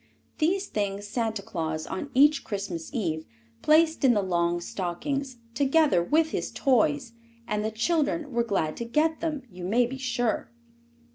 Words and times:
These 0.39 0.65
things 0.65 1.05
Santa 1.07 1.43
Claus, 1.43 1.85
on 1.85 2.09
each 2.15 2.43
Christmas 2.43 2.89
Eve, 2.91 3.23
placed 3.61 4.03
in 4.03 4.15
the 4.15 4.23
long 4.23 4.59
stockings, 4.59 5.37
together 5.53 6.03
with 6.03 6.31
his 6.31 6.49
toys, 6.49 7.13
and 7.47 7.63
the 7.63 7.69
children 7.69 8.31
were 8.31 8.43
glad 8.43 8.75
to 8.77 8.83
get 8.85 9.19
them, 9.19 9.43
you 9.47 9.63
may 9.63 9.85
be 9.85 9.99
sure. 9.99 10.49